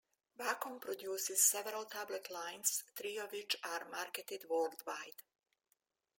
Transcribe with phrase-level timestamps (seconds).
[0.39, 5.21] Wacom produces several tablet lines, three of which are marketed worldwide.